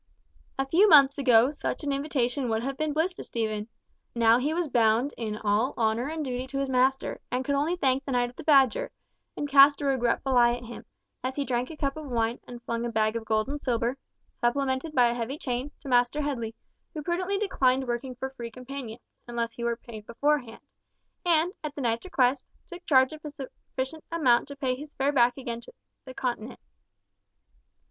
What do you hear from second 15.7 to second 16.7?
to Master Headley,